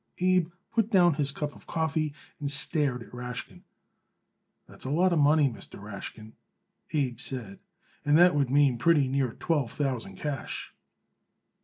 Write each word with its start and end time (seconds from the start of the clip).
Abe 0.17 0.49
put 0.71 0.89
down 0.89 1.13
his 1.13 1.31
cup 1.31 1.55
of 1.55 1.67
coffee 1.67 2.11
and 2.39 2.49
stared 2.49 3.03
at 3.03 3.11
Rashkin. 3.13 3.61
"That's 4.67 4.83
a 4.83 4.89
lot 4.89 5.13
of 5.13 5.19
money, 5.19 5.47
Mr. 5.47 5.79
Rashkin," 5.79 6.33
Abe 6.91 7.19
said, 7.19 7.59
"and 8.03 8.17
that 8.17 8.33
would 8.33 8.49
mean 8.49 8.79
pretty 8.79 9.07
near 9.07 9.33
twelve 9.33 9.71
thousand 9.71 10.15
cash." 10.15 10.73